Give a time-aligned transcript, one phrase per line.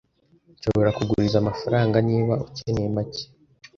[0.57, 3.23] Nshobora kuguriza amafaranga niba ukeneye make.